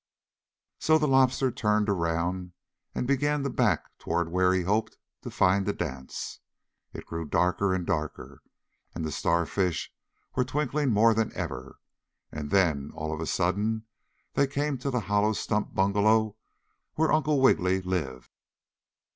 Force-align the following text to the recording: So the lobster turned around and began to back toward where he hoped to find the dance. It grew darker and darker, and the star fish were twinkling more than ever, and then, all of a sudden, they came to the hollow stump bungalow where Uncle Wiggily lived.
So 0.79 0.97
the 0.97 1.07
lobster 1.07 1.51
turned 1.51 1.87
around 1.87 2.53
and 2.95 3.05
began 3.05 3.43
to 3.43 3.51
back 3.51 3.95
toward 3.99 4.29
where 4.31 4.51
he 4.51 4.63
hoped 4.63 4.97
to 5.21 5.29
find 5.29 5.63
the 5.63 5.73
dance. 5.73 6.39
It 6.91 7.05
grew 7.05 7.23
darker 7.23 7.71
and 7.71 7.85
darker, 7.85 8.41
and 8.95 9.05
the 9.05 9.11
star 9.11 9.45
fish 9.45 9.93
were 10.35 10.43
twinkling 10.43 10.89
more 10.89 11.13
than 11.13 11.31
ever, 11.35 11.77
and 12.31 12.49
then, 12.49 12.89
all 12.95 13.13
of 13.13 13.19
a 13.21 13.27
sudden, 13.27 13.85
they 14.33 14.47
came 14.47 14.79
to 14.79 14.89
the 14.89 15.01
hollow 15.01 15.33
stump 15.33 15.75
bungalow 15.75 16.35
where 16.95 17.13
Uncle 17.13 17.39
Wiggily 17.39 17.79
lived. 17.83 18.31